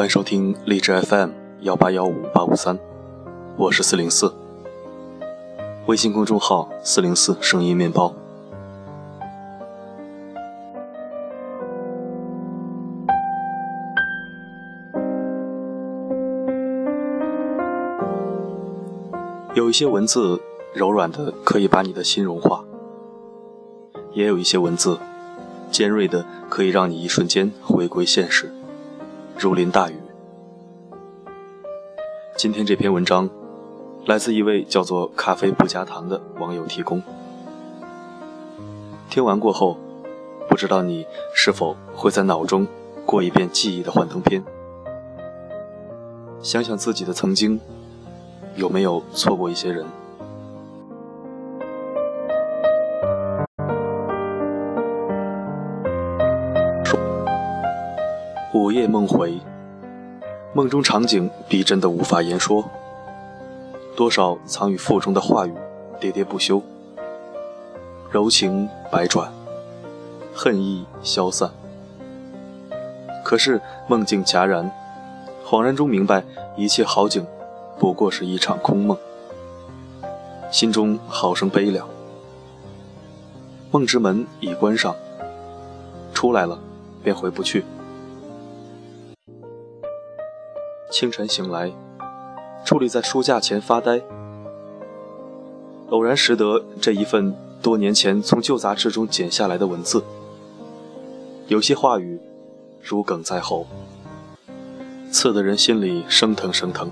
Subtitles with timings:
[0.00, 1.28] 欢迎收听荔枝 FM
[1.60, 2.78] 幺八幺五八五三，
[3.58, 4.32] 我是四零四。
[5.84, 8.14] 微信公众号四零四声音面包。
[19.52, 20.40] 有一些文字
[20.72, 22.64] 柔软的可以把你的心融化，
[24.14, 24.98] 也有一些文字
[25.70, 28.50] 尖锐的可以让你一瞬间回归现实，
[29.40, 29.94] 如临大雨。
[32.36, 33.26] 今天这篇文章
[34.04, 37.02] 来自一位叫做“咖啡不加糖”的网友提供。
[39.08, 39.78] 听完过后，
[40.46, 42.66] 不知道你是否会在脑中
[43.06, 44.44] 过一遍记忆的幻灯片，
[46.42, 47.58] 想想自己的曾经。
[48.56, 49.86] 有没有错过一些人？
[58.52, 59.38] 午夜梦回，
[60.52, 62.64] 梦中场景逼真的无法言说。
[63.94, 65.54] 多少藏于腹中的话语，
[66.00, 66.60] 喋喋不休，
[68.10, 69.32] 柔情百转，
[70.34, 71.48] 恨意消散。
[73.24, 74.68] 可是梦境戛然，
[75.46, 76.24] 恍然中明白，
[76.56, 77.24] 一切好景。
[77.78, 78.98] 不过是一场空梦，
[80.50, 81.88] 心中好生悲凉。
[83.70, 84.96] 梦之门已关上，
[86.12, 86.58] 出来了
[87.04, 87.64] 便回不去。
[91.00, 91.72] 清晨醒来，
[92.62, 94.02] 矗立在书架前发呆，
[95.88, 100.04] 偶然拾得这一份多年前从旧杂志中剪下来的文字，
[101.48, 102.20] 有些话语
[102.82, 103.66] 如鲠在喉，
[105.10, 106.90] 刺得人心里生疼生疼。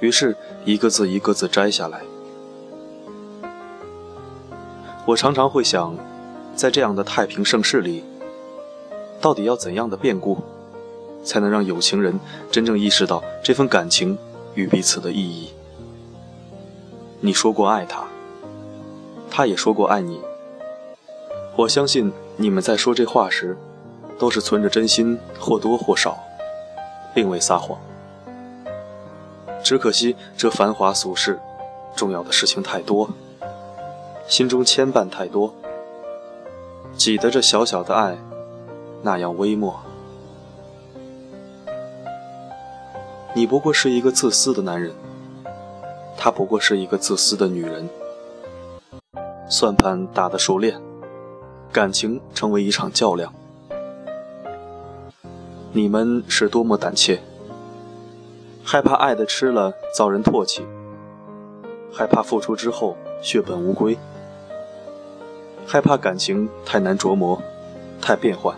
[0.00, 2.02] 于是，一个字一个字摘下来。
[5.06, 5.96] 我常常会想，
[6.54, 8.04] 在这样的太平盛世里，
[9.22, 10.36] 到底要怎样的变故，
[11.24, 12.18] 才能让有情人
[12.50, 14.16] 真正意识到这份感情
[14.54, 15.50] 与彼此的意义？
[17.20, 18.04] 你说过爱他，
[19.30, 20.20] 他也说过爱你。
[21.56, 23.56] 我相信你们在说这话时，
[24.18, 26.16] 都是存着真心，或多或少，
[27.14, 27.78] 并未撒谎。
[29.64, 31.38] 只可惜这繁华俗世，
[31.96, 33.10] 重要的事情太多，
[34.28, 35.52] 心中牵绊太多，
[36.96, 38.16] 挤得这小小的爱
[39.02, 39.80] 那样微末。
[43.34, 44.92] 你不过是一个自私的男人，
[46.16, 47.88] 她不过是一个自私的女人。
[49.48, 50.80] 算盘打得熟练，
[51.72, 53.32] 感情成为一场较量。
[55.72, 57.20] 你们是多么胆怯！
[58.64, 60.66] 害怕爱的吃了遭人唾弃，
[61.92, 63.96] 害怕付出之后血本无归，
[65.66, 67.40] 害怕感情太难琢磨，
[68.02, 68.54] 太变幻，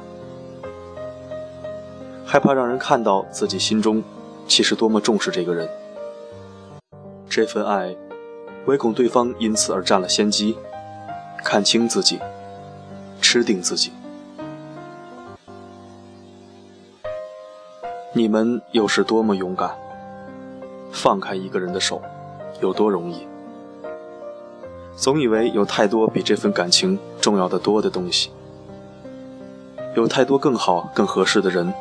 [2.25, 4.03] 害怕让人看到自己心中
[4.51, 5.71] 其实多么重视这个人。
[7.29, 7.95] 这份爱，
[8.67, 10.59] 唯恐对方因此而占了先机，
[11.45, 12.19] 看清自己，
[13.23, 13.93] 吃定自己。
[18.13, 19.71] 你们又是多么勇敢！
[20.91, 22.03] 放开一个人的手，
[22.61, 23.29] 有多容易？
[24.97, 28.33] 总以为有太多比这份感情重要的多的东西，
[29.95, 31.73] 有太多更好、更合适的人，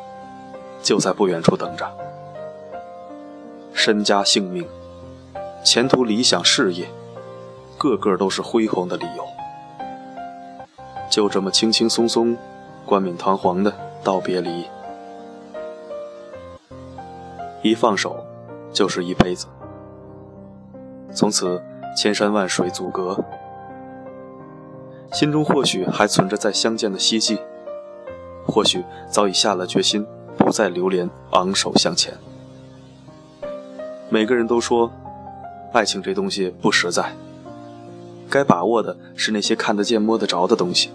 [0.84, 1.92] 就在不远处等着。
[3.82, 4.68] 身家性命、
[5.64, 6.86] 前途理想、事业，
[7.78, 9.24] 个个都是辉煌的理由。
[11.10, 12.36] 就这么轻轻松松、
[12.86, 13.74] 冠冕堂皇的
[14.04, 14.66] 道别离，
[17.64, 18.18] 一放手。
[18.72, 19.48] 就是一辈子，
[21.12, 21.60] 从此
[21.98, 23.18] 千山万水阻隔，
[25.12, 27.40] 心中或许还存着再相见的希冀，
[28.46, 30.06] 或许早已下了决心，
[30.38, 32.14] 不再流连，昂首向前。
[34.12, 34.92] 每个人都说，
[35.72, 37.16] 爱情这东西不实在，
[38.28, 40.90] 该把握的是那些看得见、摸得着的东西。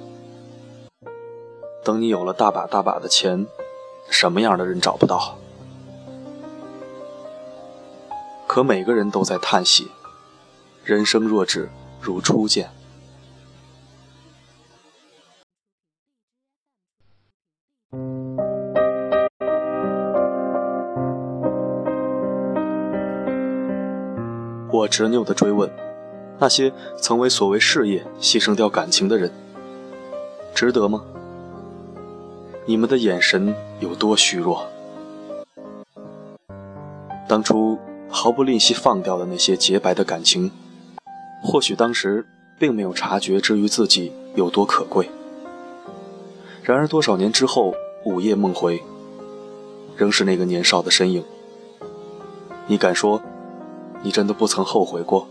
[1.85, 3.47] 等你有了大把大把的钱，
[4.11, 5.39] 什么样的人找不到？
[8.49, 9.93] 可每个人都在叹息，
[10.83, 11.69] 人生若只
[12.01, 12.69] 如初见。
[24.85, 25.71] 我执拗的追问，
[26.39, 29.33] 那些曾为所谓事业牺牲掉感情的人，
[30.55, 31.03] 值得吗？
[32.67, 34.63] 你们的眼神有多虚弱？
[37.27, 37.79] 当初。
[38.17, 40.49] 毫不吝惜放掉的那些洁白的感情，
[41.43, 42.25] 或许当时
[42.61, 45.11] 并没有察觉至于自己有多可贵。
[46.63, 48.81] 然而多少年之后，午夜梦回，
[49.97, 51.25] 仍是那个年少的身影。
[52.69, 53.21] 你敢说，
[54.05, 55.27] 你真的不曾后悔过？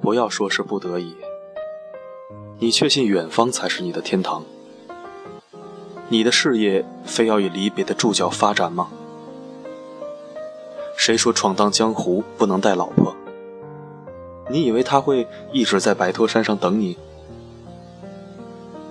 [0.00, 1.16] 不要说是不得已，
[2.60, 4.44] 你确信远方才是你的天堂？
[6.08, 8.88] 你的事业非要以离别的注脚发展吗？
[10.96, 13.12] 谁说闯荡江湖不能带老婆？
[14.48, 16.96] 你以为他会一直在白驼山上等你？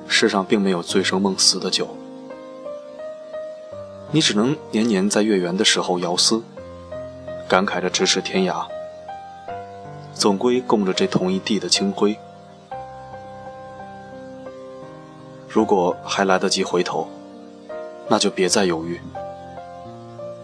[0.05, 1.87] 世上并没有醉生梦死的酒。
[4.11, 6.43] 你只能年年在月圆的时候遥思，
[7.53, 8.65] 感慨着咫尺天涯，
[10.11, 12.17] 总归供着这同一地的清辉。
[15.47, 17.07] 如果还来得及回头，
[18.07, 18.99] 那就别再犹豫。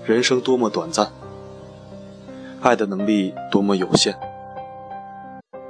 [0.05, 1.11] 人生多么短暂，
[2.61, 4.15] 爱的能力多么有限，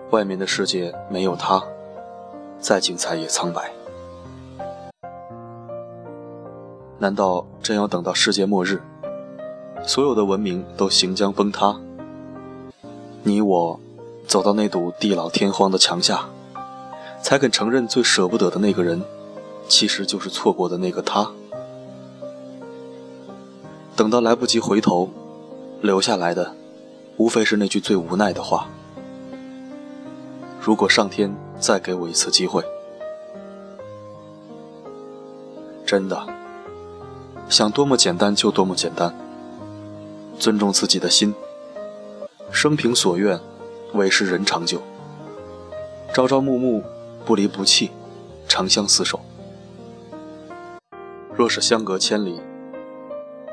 [0.10, 1.64] 外面的世界没有他，
[2.60, 3.72] 再精彩也苍白。
[6.98, 8.82] 难道真要等到世界末日，
[9.86, 11.76] 所有的文明都行将崩塌，
[13.24, 13.80] 你我
[14.28, 16.30] 走到那堵地老天荒的墙下，
[17.22, 19.02] 才肯承认最舍不得的那个人，
[19.68, 21.32] 其实就是错过的那个他？
[23.96, 25.10] 等到来不及回头，
[25.82, 26.54] 留下来的，
[27.18, 28.68] 无非是那句最无奈的话：
[30.62, 32.64] 如果上天再给我一次机会，
[35.86, 36.28] 真的。
[37.50, 39.12] 想多么简单就多么简单，
[40.40, 41.36] 尊重自己的心。
[42.52, 43.40] 生平所愿，
[43.94, 44.82] 唯是人长久。
[46.14, 46.82] 朝朝暮暮，
[47.26, 47.92] 不离不弃，
[48.48, 49.20] 长相厮守。
[51.36, 52.42] 若是相隔千里，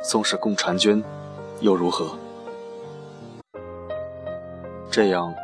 [0.03, 1.03] 纵使共婵娟，
[1.61, 2.17] 又如何？
[4.91, 5.35] 这样，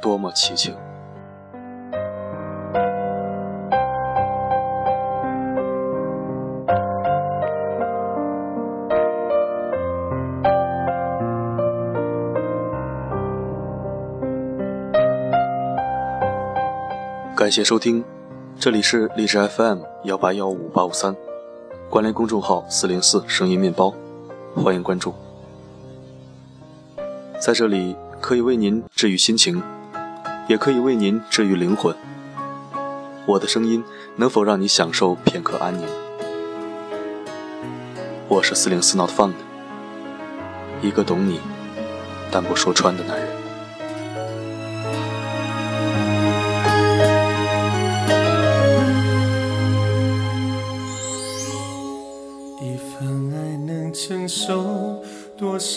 [0.00, 0.74] 多么奇情。
[17.48, 18.04] 感谢收听，
[18.60, 21.16] 这里是荔枝 FM 幺八幺五八五三，
[21.88, 23.90] 关联公众号四零四声音面包，
[24.54, 25.14] 欢迎关注。
[27.40, 29.62] 在这里可以为您治愈心情，
[30.46, 31.96] 也可以为您治愈灵魂。
[33.24, 33.82] 我的声音
[34.16, 35.86] 能否让你享受片刻安宁？
[38.28, 39.36] 我是四零四 Not Fun 的，
[40.82, 41.40] 一个懂你
[42.30, 43.37] 但不说穿的男人。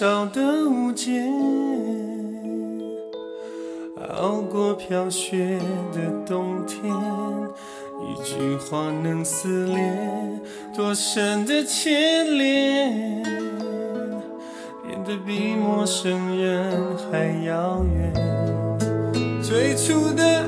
[0.02, 1.12] 少的误解，
[4.18, 5.60] 熬过飘雪
[5.94, 6.92] 的冬天，
[8.02, 9.78] 一句话能撕裂
[10.76, 13.22] 多深的牵连，
[14.84, 18.12] 变得比陌生人还遥远。
[19.44, 20.41] 最初的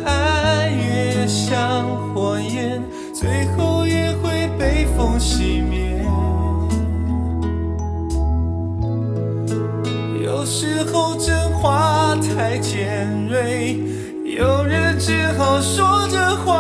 [15.06, 16.53] 时候说着话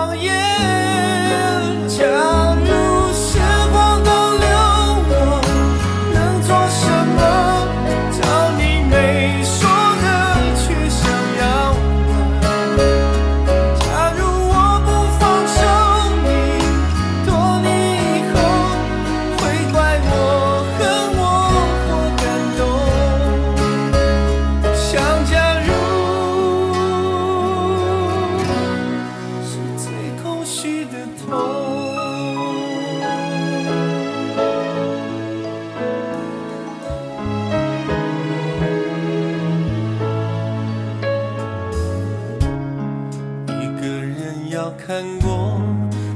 [44.63, 45.59] 要看过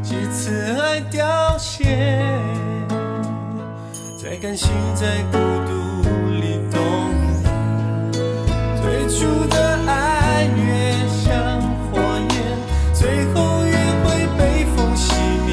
[0.01, 1.83] 几次爱凋谢，
[4.17, 5.37] 才甘心在孤
[5.67, 5.73] 独
[6.29, 6.79] 里冬
[7.19, 7.43] 眠。
[8.81, 11.59] 最初的爱越像
[11.91, 11.99] 火
[12.29, 12.35] 焰，
[12.93, 13.75] 最后越
[14.05, 14.05] 会
[14.37, 15.11] 被风熄
[15.45, 15.51] 灭。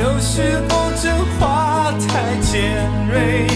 [0.00, 2.56] 有时候真话太尖
[3.10, 3.46] 锐，